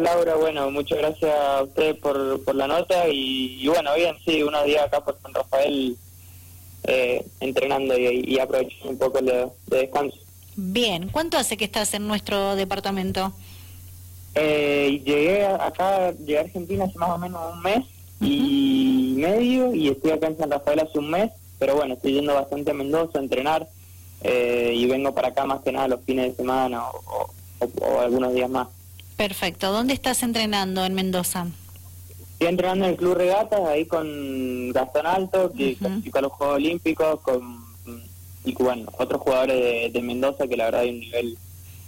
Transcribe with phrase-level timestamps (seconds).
[0.00, 4.64] Laura, bueno, muchas gracias a usted por, por la nota y, bueno, bien, sí, unos
[4.64, 5.96] días acá por San Rafael
[6.84, 10.16] eh, entrenando y, y aprovechando un poco de, descanso.
[10.56, 13.32] Bien, ¿cuánto hace que estás en nuestro departamento?
[14.34, 17.84] Eh, llegué acá, llegué a Argentina hace más o menos un mes
[18.20, 22.34] y medio y estoy acá en San Rafael hace un mes, pero bueno, estoy yendo
[22.34, 23.68] bastante a Mendoza a entrenar
[24.22, 27.30] eh, y vengo para acá más que nada los fines de semana o,
[28.00, 28.68] algunos días más.
[29.16, 29.72] Perfecto.
[29.72, 31.46] ¿Dónde estás entrenando en Mendoza?
[32.32, 36.56] Estoy entrenando en el Club Regatas, ahí con Gastón Alto, que uh a los Juegos
[36.56, 37.64] Olímpicos, con
[38.44, 41.38] y bueno, otros jugadores de, Mendoza que la verdad hay un nivel,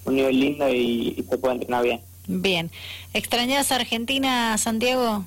[0.07, 2.01] un nivel lindo y, se puede entrenar bien.
[2.27, 2.71] Bien.
[3.13, 5.25] ¿Extrañas Argentina, Santiago?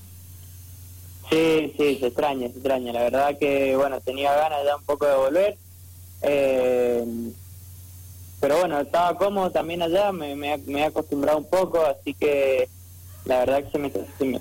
[1.30, 2.92] Sí, sí, se extraña, se extraña.
[2.92, 5.58] La verdad que, bueno, tenía ganas ya un poco de volver.
[6.24, 7.06] Eh,
[8.40, 12.70] pero bueno, estaba cómodo también allá, me, me, he acostumbrado un poco, así que
[13.26, 13.92] la verdad que se me,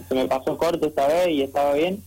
[0.09, 2.03] se me, pasó corto esta vez y estaba bien.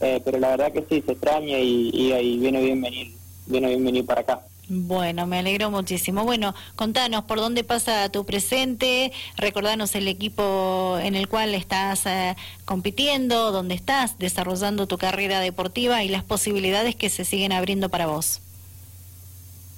[0.00, 3.12] Eh, pero la verdad que sí, se extraña y, y, viene bien venir,
[3.46, 4.40] viene bien venir para acá.
[4.68, 6.24] Bueno, me alegro muchísimo.
[6.24, 12.36] Bueno, contanos por dónde pasa tu presente, recordanos el equipo en el cual estás eh,
[12.64, 18.06] compitiendo, dónde estás desarrollando tu carrera deportiva y las posibilidades que se siguen abriendo para
[18.06, 18.40] vos.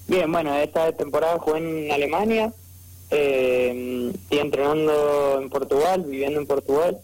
[0.06, 2.52] Bien, bueno, esta temporada jugué en Alemania,
[3.10, 6.98] eh, estoy entrenando en Portugal, viviendo en Portugal,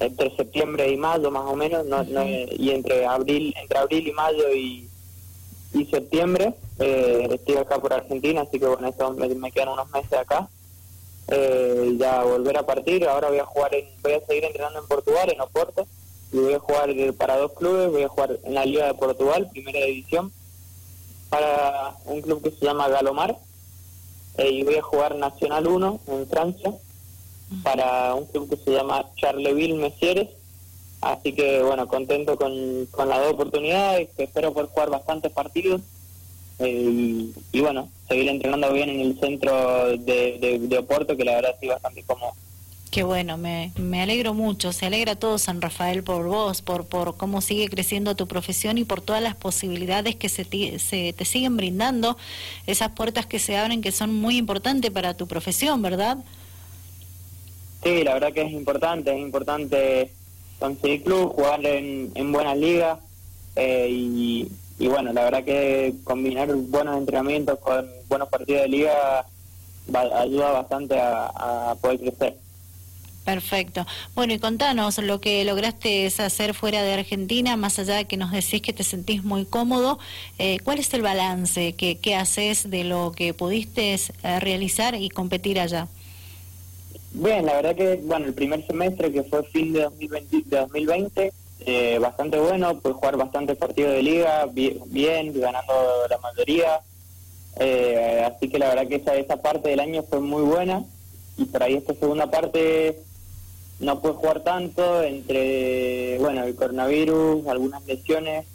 [0.00, 4.52] entre septiembre y mayo más o menos, no, y entre abril, entre abril y mayo
[4.52, 4.88] y
[5.74, 6.54] y septiembre.
[6.78, 10.48] Eh, estoy acá por Argentina, así que bueno, esto me, quedan unos meses acá.
[11.28, 14.86] Eh, ya volver a partir, ahora voy a jugar en, voy a seguir entrenando en
[14.86, 15.86] Portugal, en Oporto,
[16.32, 19.48] y voy a jugar para dos clubes, voy a jugar en la Liga de Portugal,
[19.50, 20.32] primera división,
[21.34, 23.36] para un club que se llama Galomar,
[24.38, 26.72] eh, y voy a jugar Nacional 1 en Francia,
[27.62, 30.28] para un club que se llama Charleville Messieres,
[31.04, 35.82] Así que bueno, contento con, con las dos oportunidades, espero poder jugar bastantes partidos.
[36.60, 41.56] Eh, y, bueno, seguir entrenando bien en el centro de, de, Oporto, que la verdad
[41.60, 42.32] sí bastante cómodo.
[42.94, 47.16] Qué bueno, me, me alegro mucho, se alegra todo San Rafael por vos, por, por
[47.16, 51.24] cómo sigue creciendo tu profesión y por todas las posibilidades que se te, se te
[51.24, 52.16] siguen brindando,
[52.68, 56.18] esas puertas que se abren que son muy importantes para tu profesión, ¿verdad?
[57.82, 60.12] Sí, la verdad que es importante, es importante
[60.60, 63.00] conseguir club, jugar en, en buenas ligas
[63.56, 69.26] eh, y, bueno, la verdad que combinar buenos entrenamientos con buenos partidos de liga
[69.92, 72.43] ayuda bastante a, poder crecer.
[73.24, 73.86] Perfecto.
[74.14, 78.30] Bueno, y contanos lo que lograste hacer fuera de Argentina, más allá de que nos
[78.32, 79.98] decís que te sentís muy cómodo,
[80.38, 85.08] eh, ¿cuál es el balance que, que haces de lo que pudiste eh, realizar y
[85.08, 85.88] competir allá?
[87.12, 91.32] Bien, la verdad que, bueno, el primer semestre que fue fin de 2020, de 2020
[91.66, 95.72] eh, bastante bueno, pude jugar bastantes partidos de liga, bien, ganando
[96.10, 96.80] la mayoría.
[97.58, 100.84] Eh, así que la verdad que esa, esa parte del año fue muy buena
[101.36, 102.98] y por ahí esta segunda parte
[103.84, 108.46] no pude jugar tanto entre, bueno, el coronavirus, algunas lesiones.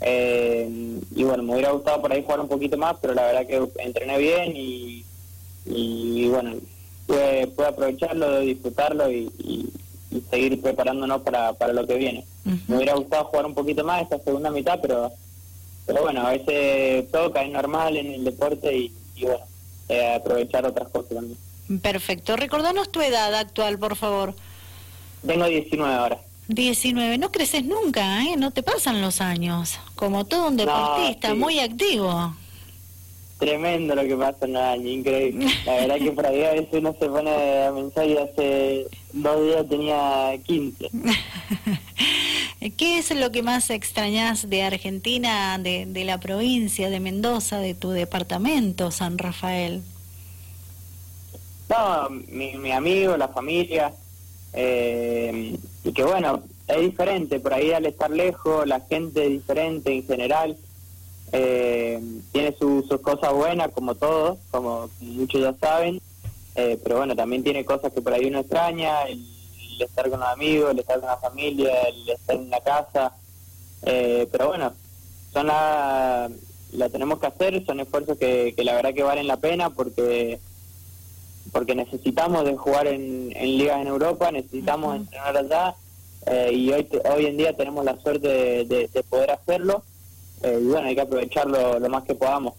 [0.00, 3.46] Eh, y bueno, me hubiera gustado por ahí jugar un poquito más, pero la verdad
[3.46, 5.04] que entrené bien y,
[5.66, 6.56] y bueno,
[7.06, 9.70] puede, puede aprovecharlo, disfrutarlo y,
[10.30, 12.24] seguir preparándonos para, para lo que viene.
[12.68, 15.12] Me hubiera gustado jugar un poquito más esta segunda mitad, pero
[15.86, 19.44] pero bueno, a veces toca, es normal en el deporte y, bueno,
[19.88, 21.38] eh, aprovechar otras cosas también.
[21.82, 22.36] Perfecto.
[22.36, 24.34] Recordanos tu edad actual, por favor.
[25.26, 26.18] Tengo 19 ahora.
[26.48, 28.36] 19, no creces nunca, ¿eh?
[28.36, 29.78] No te pasan los años.
[29.94, 32.34] Como todo un deportista, muy activo.
[33.38, 35.46] Tremendo lo que pasa en año, increíble.
[35.64, 39.42] La verdad que por ahí a veces uno se pone a mensaje y hace dos
[39.44, 40.90] días tenía 15.
[42.76, 47.74] ¿Qué es lo que más extrañas de Argentina, de, de la provincia de Mendoza, de
[47.74, 49.82] tu departamento, San Rafael?
[51.68, 53.92] No, mi, mi amigo, la familia,
[54.54, 59.92] eh, y que bueno, es diferente, por ahí al estar lejos, la gente es diferente
[59.92, 60.56] en general,
[61.32, 62.00] eh,
[62.32, 66.00] tiene sus cosas buenas, como todo, como muchos ya saben,
[66.54, 69.20] eh, pero bueno, también tiene cosas que por ahí uno extraña, el,
[69.80, 73.16] estar con los amigos, el estar con la familia, el estar en la casa,
[73.82, 74.72] eh, pero bueno,
[75.32, 76.30] son la,
[76.72, 80.38] la tenemos que hacer, son esfuerzos que, la verdad que valen la pena porque
[81.54, 85.74] porque necesitamos de jugar en, ligas en Europa, necesitamos entrenar allá
[86.26, 88.28] eh, y hoy hoy en día tenemos la suerte
[88.66, 89.82] de poder hacerlo
[90.44, 92.54] eh, y bueno, hay que aprovecharlo lo más que podamos.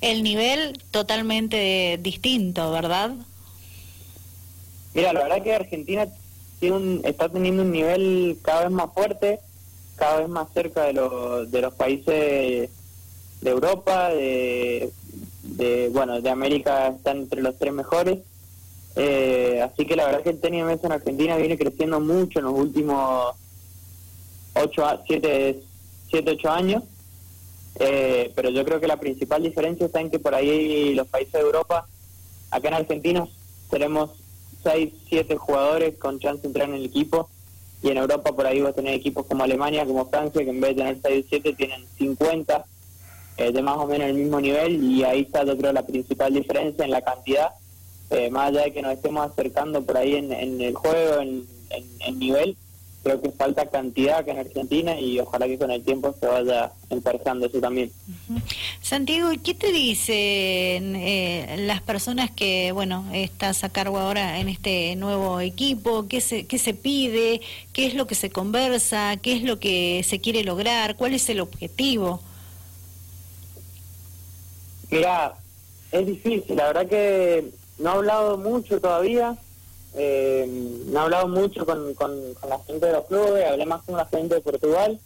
[0.00, 3.12] El nivel totalmente distinto, ¿verdad?
[4.94, 6.06] Mira, la verdad que Argentina
[6.60, 9.40] tiene un, está teniendo un nivel cada vez más fuerte,
[9.96, 12.70] cada vez más cerca de, los de los países
[13.40, 14.92] de Europa, de,
[15.42, 18.18] de, bueno, de América están entre los tres mejores.
[18.94, 22.54] Eh, así que la verdad que el tenis en Argentina viene creciendo mucho en los
[22.54, 23.34] últimos
[24.54, 25.62] 8, 7,
[26.10, 26.82] 7 8 años.
[27.76, 31.32] Eh, pero yo creo que la principal diferencia está en que por ahí los países
[31.32, 31.86] de Europa,
[32.50, 33.26] acá en Argentina
[33.70, 34.10] tenemos
[34.62, 37.30] 6, 7 jugadores con chance de entrar en el equipo
[37.82, 40.60] y en Europa por ahí va a tener equipos como Alemania, como Francia, que en
[40.60, 42.64] vez de tener 6 7 tienen 50
[43.38, 46.34] eh, de más o menos el mismo nivel y ahí está yo creo la principal
[46.34, 47.48] diferencia en la cantidad,
[48.10, 51.46] eh, más allá de que nos estemos acercando por ahí en, el juego, en,
[52.00, 52.56] en, nivel,
[53.02, 56.72] creo que falta cantidad acá en Argentina y ojalá que con el tiempo se vaya
[56.90, 57.90] emparejando eso también.
[58.82, 64.94] Santiago, ¿qué te dicen eh, las personas que, bueno, estás a cargo ahora en este
[64.96, 66.06] nuevo equipo?
[66.06, 67.40] ¿Qué se, ¿Qué se pide?
[67.72, 69.16] ¿Qué es lo que se conversa?
[69.16, 70.96] ¿Qué es lo que se quiere lograr?
[70.96, 72.20] ¿Cuál es el objetivo?
[74.92, 75.32] Mira,
[75.90, 79.38] es difícil, la verdad que no he hablado mucho todavía,
[79.94, 80.46] eh,
[80.86, 84.04] no he hablado mucho con, con, la gente de los clubes, hablé más con la
[84.04, 85.00] gente de Portugal,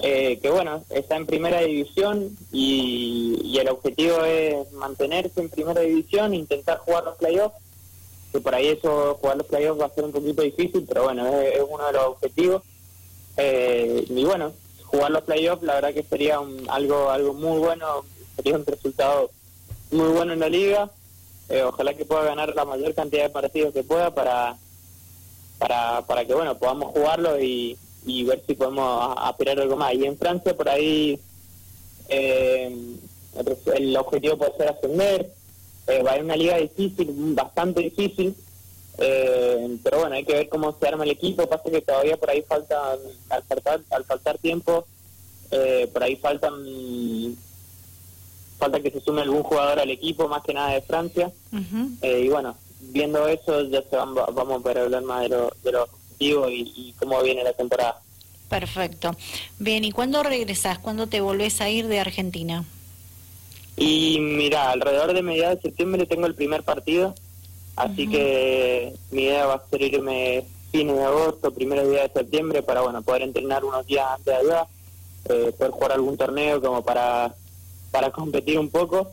[0.00, 6.34] eh, que bueno, está en primera división y, el objetivo es mantenerse en primera división,
[6.34, 7.56] intentar jugar los playoffs,
[8.30, 11.26] que por ahí eso, jugar los playoffs va a ser un poquito difícil, pero bueno,
[11.40, 12.62] es, uno de los objetivos.
[13.38, 14.52] Eh, y bueno,
[14.84, 18.04] jugar los playoffs la verdad que sería algo algo muy bueno
[18.36, 19.30] sería un resultado
[19.90, 20.90] muy bueno en la liga.
[21.48, 24.56] Eh, ojalá que pueda ganar la mayor cantidad de partidos que pueda para
[25.58, 29.94] para, para que bueno podamos jugarlo y, y ver si podemos aspirar algo más.
[29.94, 31.18] Y en Francia por ahí
[32.08, 32.96] eh,
[33.74, 35.30] el objetivo puede ser ascender.
[35.86, 38.34] Eh, va a ser una liga difícil, bastante difícil.
[38.96, 41.46] pero bueno, hay que ver cómo se arma el equipo.
[41.46, 42.92] Pasa que todavía por ahí falta,
[43.28, 44.86] al faltar, al faltar tiempo,
[45.92, 46.54] por ahí faltan
[48.64, 51.30] falta que se sume algún jugador al equipo, más que nada de Francia.
[52.00, 55.76] Eh, y bueno, viendo eso ya se vamos a poder hablar más de lo, de
[55.76, 58.00] objetivo y, cómo viene la temporada.
[58.48, 59.16] Perfecto.
[59.58, 60.78] Bien, ¿y cuándo regresás?
[60.78, 62.64] ¿Cuándo te volvés a ir de Argentina?
[63.76, 67.14] Y mira, alrededor de mediados de septiembre tengo el primer partido,
[67.74, 72.62] así que mi idea va a ser irme fines de agosto, primeros días de septiembre,
[72.62, 74.66] para bueno poder entrenar unos días antes de allá,
[75.28, 77.34] eh, poder jugar algún torneo como para
[77.94, 79.12] para competir un poco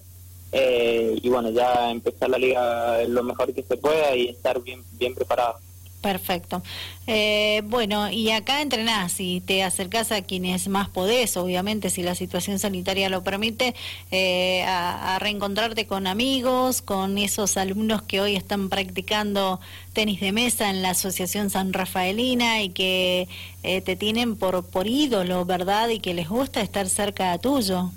[0.51, 4.83] eh, y bueno, ya empezar la liga lo mejor que se pueda y estar bien,
[4.93, 5.57] bien preparado.
[6.01, 6.63] Perfecto.
[7.05, 12.15] Eh, bueno, y acá entrenás y te acercás a quienes más podés, obviamente, si la
[12.15, 13.75] situación sanitaria lo permite,
[14.09, 19.59] eh, a, reencontrarte con amigos, con esos alumnos que hoy están practicando
[19.93, 23.27] tenis de mesa en la Asociación San Rafaelina y que
[23.61, 25.89] te tienen por, por ídolo, ¿verdad?
[25.89, 27.91] Y que les gusta estar cerca tuyo.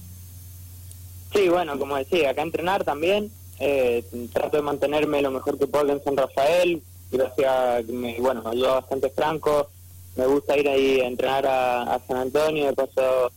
[1.34, 3.30] Sí, bueno, como decía, acá entrenar también.
[3.58, 6.80] Eh, trato de mantenerme lo mejor que puedo en San Rafael.
[7.10, 9.68] Gracias, me, bueno, me ayuda bastante Franco.
[10.16, 13.32] Me gusta ir ahí a entrenar a, San Antonio, de paso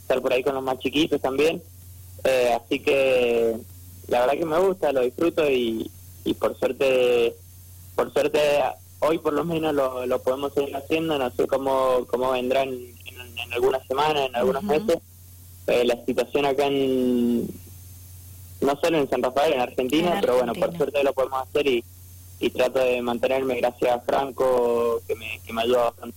[0.00, 1.62] estar por ahí con los más chiquitos también.
[2.24, 3.54] Eh, así que
[4.08, 5.90] la verdad que me gusta, lo disfruto y,
[6.24, 7.36] y por suerte,
[7.94, 8.40] por suerte
[9.00, 11.18] hoy por lo menos lo, lo podemos seguir haciendo.
[11.18, 14.98] No sé cómo, cómo vendrán en, algunas semanas, en algunos meses
[15.66, 17.46] eh, la situación acá en,
[18.60, 21.84] no solo en San Rafael, en Argentina, pero bueno, por suerte lo podemos hacer y,
[22.40, 26.16] y trato de mantenerme gracias a Franco, que me, que me ayuda bastante.